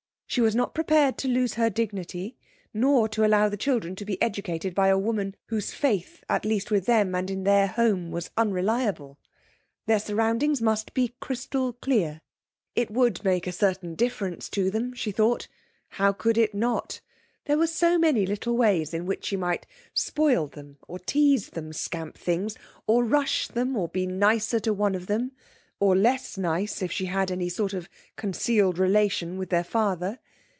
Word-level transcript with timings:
She 0.25 0.39
was 0.39 0.55
not 0.55 0.73
prepared 0.73 1.17
to 1.17 1.27
lose 1.27 1.55
her 1.55 1.69
dignity, 1.69 2.37
nor 2.73 3.09
to 3.09 3.25
allow 3.25 3.49
the 3.49 3.57
children 3.57 3.97
to 3.97 4.05
be 4.05 4.21
educated 4.21 4.73
by 4.73 4.87
a 4.87 4.97
woman 4.97 5.35
whose 5.47 5.71
faith 5.73 6.23
at 6.29 6.45
least 6.45 6.71
with 6.71 6.85
them 6.85 7.13
and 7.13 7.29
in 7.29 7.43
their 7.43 7.67
home 7.67 8.11
was 8.11 8.29
unreliable; 8.37 9.19
their 9.87 9.99
surroundings 9.99 10.61
must 10.61 10.93
be 10.93 11.15
crystal 11.19 11.73
clear. 11.73 12.21
It 12.77 12.89
would 12.91 13.25
make 13.25 13.45
a 13.45 13.51
certain 13.51 13.93
difference 13.93 14.47
to 14.51 14.71
them, 14.71 14.93
she 14.93 15.11
thought. 15.11 15.49
How 15.89 16.13
could 16.13 16.37
it 16.37 16.55
not? 16.55 17.01
There 17.43 17.57
were 17.57 17.67
so 17.67 17.99
many 17.99 18.25
little 18.25 18.55
ways 18.55 18.93
in 18.93 19.05
which 19.05 19.25
she 19.25 19.35
might 19.35 19.67
spoil 19.93 20.47
them 20.47 20.77
or 20.87 20.97
tease 20.97 21.49
them, 21.49 21.73
scamp 21.73 22.17
things, 22.17 22.55
or 22.87 23.03
rush 23.03 23.49
them, 23.49 23.75
or 23.75 23.89
be 23.89 24.05
nicer 24.05 24.61
to 24.61 24.73
one 24.73 24.95
of 24.95 25.07
them, 25.07 25.33
or 25.83 25.95
less 25.95 26.37
nice, 26.37 26.83
if 26.83 26.91
she 26.91 27.05
had 27.05 27.31
any 27.31 27.49
sort 27.49 27.73
of 27.73 27.89
concealed 28.15 28.77
relation 28.77 29.35
with 29.35 29.49
their 29.49 29.63
father. 29.63 30.19